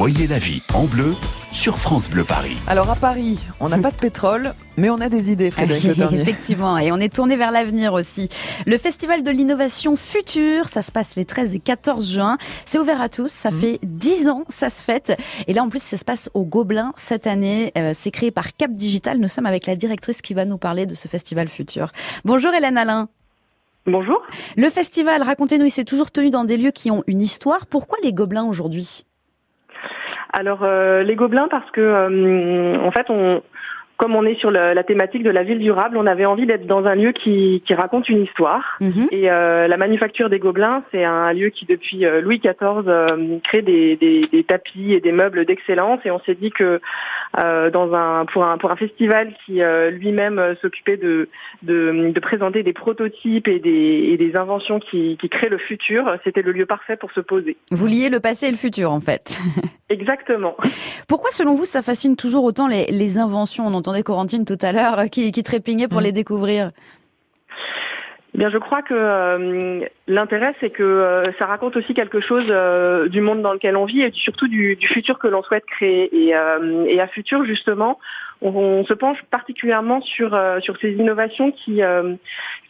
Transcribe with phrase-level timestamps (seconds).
[0.00, 1.14] Voyez la vie en bleu
[1.52, 2.56] sur France Bleu Paris.
[2.66, 5.84] Alors à Paris, on n'a pas de pétrole, mais on a des idées, Frédéric.
[6.14, 8.30] Effectivement, et on est tourné vers l'avenir aussi.
[8.64, 12.38] Le Festival de l'innovation future, ça se passe les 13 et 14 juin.
[12.64, 15.20] C'est ouvert à tous, ça fait 10 ans, ça se fête.
[15.46, 17.70] Et là, en plus, ça se passe au Gobelin cette année.
[17.76, 19.18] Euh, c'est créé par Cap Digital.
[19.18, 21.92] Nous sommes avec la directrice qui va nous parler de ce festival futur.
[22.24, 23.10] Bonjour Hélène Alain.
[23.84, 24.22] Bonjour.
[24.56, 27.66] Le festival, racontez-nous, il s'est toujours tenu dans des lieux qui ont une histoire.
[27.66, 29.04] Pourquoi les Gobelins aujourd'hui?
[30.32, 33.42] Alors euh, les Gobelins parce que euh, en fait on
[33.96, 36.86] comme on est sur la thématique de la ville durable, on avait envie d'être dans
[36.86, 38.78] un lieu qui, qui raconte une histoire.
[38.80, 39.08] Mhm.
[39.10, 43.36] Et euh, la manufacture des Gobelins, c'est un lieu qui depuis euh, Louis XIV euh,
[43.44, 46.00] crée des, des- des tapis et des meubles d'excellence.
[46.06, 46.80] Et on s'est dit que
[47.38, 51.28] euh, dans un pour un pour un festival qui euh, lui-même s'occupait de,
[51.62, 56.16] de de présenter des prototypes et des, et des inventions qui, qui créent le futur,
[56.24, 57.58] c'était le lieu parfait pour se poser.
[57.70, 59.38] Vous liez le passé et le futur, en fait.
[59.90, 60.56] Exactement.
[61.08, 63.66] Pourquoi, selon vous, ça fascine toujours autant les, les inventions?
[63.66, 66.04] On entendait Corentine tout à l'heure euh, qui, qui trépignait pour Mm.
[66.04, 66.70] les découvrir.
[68.32, 72.44] Eh Bien, je crois que euh, l'intérêt, c'est que euh, ça raconte aussi quelque chose
[72.48, 75.66] euh, du monde dans lequel on vit et surtout du, du futur que l'on souhaite
[75.66, 76.08] créer.
[76.16, 76.28] Et,
[76.86, 77.98] et à futur, justement,
[78.42, 82.14] on, on se penche particulièrement sur euh, sur ces innovations qui euh,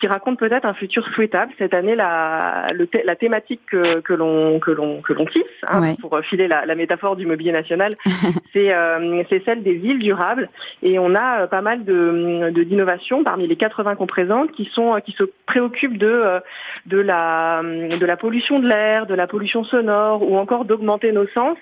[0.00, 1.52] qui racontent peut-être un futur souhaitable.
[1.58, 5.42] Cette année, la le thé- la thématique que que l'on que l'on que l'on tisse,
[5.68, 5.96] hein, Ouais.
[6.00, 7.92] pour filer la, la métaphore du mobilier national,
[8.52, 10.48] c'est euh, c'est celle des villes durables.
[10.82, 15.00] Et on a pas mal de de- d'innovations parmi les 80 qu'on présente qui sont
[15.04, 16.40] qui se préoccupent de
[16.86, 21.26] de la de la pollution de l'air, de la pollution sonore ou encore d'augmenter nos
[21.28, 21.56] sens.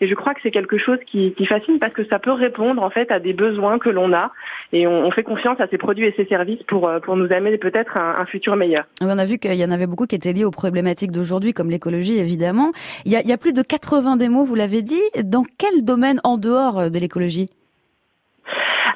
[0.00, 2.82] Et je crois que c'est quelque chose qui, qui fascine parce que ça peut répondre
[2.82, 4.32] en fait à des besoins que l'on a
[4.72, 7.32] et on, on fait confiance à ces produits et ces services pour euh, pour nous
[7.32, 8.84] amener peut-être un, un futur meilleur.
[9.00, 11.70] On a vu qu'il y en avait beaucoup qui étaient liés aux problématiques d'aujourd'hui, comme
[11.70, 12.72] l'écologie, évidemment.
[13.04, 15.02] Il y, a, il y a plus de 80 démos, vous l'avez dit.
[15.24, 17.48] Dans quel domaine en dehors euh, de l'écologie?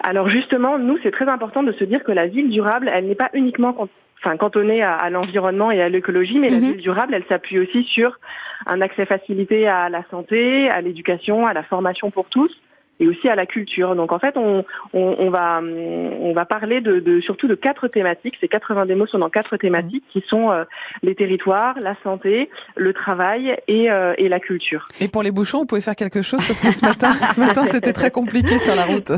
[0.02, 3.14] Alors justement, nous, c'est très important de se dire que la ville durable, elle n'est
[3.14, 3.74] pas uniquement
[4.22, 6.72] enfin, cantonnée à, à l'environnement et à l'écologie, mais la Mhm.
[6.72, 8.18] ville durable, elle s'appuie aussi sur
[8.66, 12.50] un accès facilité à la santé, à l'éducation, à la formation pour tous
[13.00, 13.94] et aussi à la culture.
[13.94, 17.88] Donc en fait, on, on, on va on va parler de, de surtout de quatre
[17.88, 18.34] thématiques.
[18.40, 20.64] Ces 80 démos sont dans quatre thématiques qui sont euh,
[21.02, 24.88] les territoires, la santé, le travail et, euh, et la culture.
[25.00, 27.66] Et pour les bouchons, vous pouvez faire quelque chose parce que ce matin, ce matin,
[27.66, 29.12] c'était très compliqué sur la route.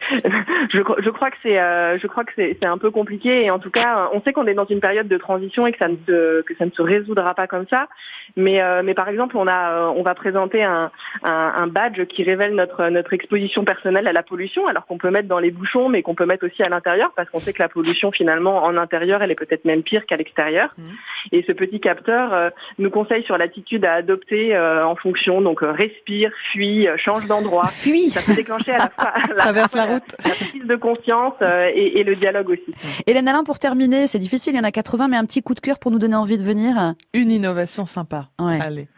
[0.70, 3.50] je, je crois que c'est euh, je crois que c'est c'est un peu compliqué et
[3.50, 5.78] en tout cas euh, on sait qu'on est dans une période de transition et que
[5.78, 7.88] ça ne se que ça ne se résoudra pas comme ça.
[8.36, 10.90] Mais euh, mais par exemple on a euh, on va présenter un,
[11.24, 15.10] un un badge qui révèle notre notre exposition personnelle à la pollution alors qu'on peut
[15.10, 17.62] mettre dans les bouchons mais qu'on peut mettre aussi à l'intérieur parce qu'on sait que
[17.62, 20.74] la pollution finalement en intérieur elle est peut-être même pire qu'à l'extérieur.
[20.78, 20.90] Mhm.
[21.32, 25.40] et ce petit capteur euh, nous conseille sur l'attitude à adopter euh, en fonction.
[25.40, 27.66] Donc respire fuis euh, change d'endroit.
[27.68, 28.10] Fuis.
[28.10, 30.16] Ça peut déclencher à la fois la- Traverse la route.
[30.24, 32.74] la prise de conscience euh, et, et le dialogue aussi.
[33.06, 35.54] Hélène Alain, pour terminer, c'est difficile, il y en a 80, mais un petit coup
[35.54, 36.94] de cœur pour nous donner envie de venir.
[37.14, 38.28] Une innovation sympa.
[38.40, 38.60] Ouais.
[38.60, 38.88] Allez.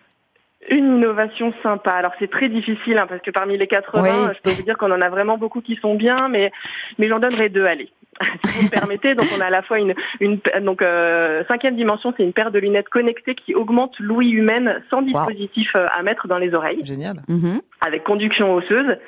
[0.68, 1.92] Une innovation sympa.
[1.92, 4.34] Alors c'est très difficile hein, parce que parmi les 80, Oui.
[4.36, 6.52] je peux vous dire qu'on en a vraiment beaucoup qui sont bien, mais
[6.98, 7.64] mais j'en donnerai deux.
[7.64, 7.88] Allez.
[8.44, 11.74] Si vous me permettez, donc on a à la fois une, une donc euh, cinquième
[11.76, 16.02] dimension, c'est une paire de lunettes connectées qui augmente l'ouïe humaine sans dispositif euh, à
[16.02, 16.84] mettre dans les oreilles.
[16.84, 17.22] Génial.
[17.28, 17.62] Mhm.
[17.80, 18.98] avec conduction osseuse.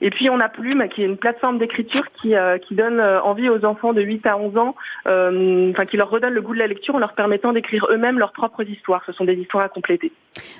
[0.00, 3.20] Et puis on a Plume, qui est une plateforme d'écriture qui, euh, qui donne euh,
[3.20, 4.74] envie aux enfants de 8 à 11 ans,
[5.06, 8.18] euh, enfin qui leur redonne le goût de la lecture en leur permettant d'écrire eux-mêmes
[8.18, 9.02] leurs propres histoires.
[9.04, 10.12] Ce sont des histoires à compléter.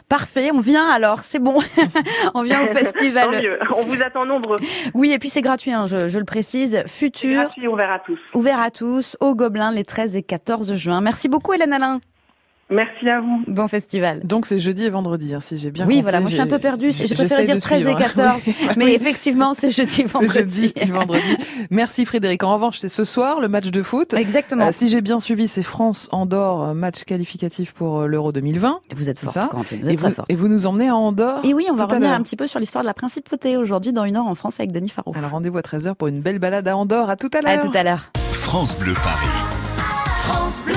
[0.09, 1.59] Parfait, on vient alors, c'est bon.
[2.35, 3.43] on vient au Tant festival.
[3.43, 3.59] mieux.
[3.77, 4.59] On vous attend nombreux.
[4.95, 6.83] Oui, et puis c'est gratuit, hein, je, je le précise.
[6.87, 8.19] Futur, gratuit, ouvert à tous.
[8.35, 11.01] ouvert à tous, au Gobelin, les 13 et 14 juin.
[11.01, 12.01] Merci beaucoup, Hélène Alain.
[12.73, 13.43] Merci à vous.
[13.47, 14.21] Bon festival.
[14.25, 16.03] Donc c'est jeudi et vendredi, hein, si j'ai bien oui, compté.
[16.03, 16.91] voilà, moi je suis un peu perdue.
[16.93, 18.03] J'ai préféré de dire 13 et suivre, hein.
[18.03, 18.43] 14.
[18.47, 18.93] Oui, Mais oui.
[18.95, 20.39] effectivement, c'est jeudi, C'est vendredi.
[20.69, 21.37] jeudi et vendredi.
[21.71, 22.43] Merci Frédéric.
[22.45, 24.15] En revanche, c'est ce soir le match de foot.
[24.15, 24.67] Exactement.
[24.67, 28.81] Euh, si j'ai bien suivi, c'est France-Andorre, euh, match qualificatif pour euh, l'Euro 2020.
[28.97, 29.77] vous êtes forte, ça Quentin.
[29.83, 30.31] Vous Et êtes très vous, forte.
[30.31, 32.47] et vous nous emmenez à Andorre Et oui, on va à revenir un petit peu
[32.47, 35.13] sur l'histoire de la principauté aujourd'hui dans une heure en France avec Denis Faro.
[35.17, 37.11] Alors rendez-vous à 13h pour une belle balade à Andorre.
[37.11, 37.61] À tout à À l'heure.
[37.71, 38.11] tout à l'heure.
[38.33, 39.27] France Bleu Paris.
[40.25, 40.75] France Bleu.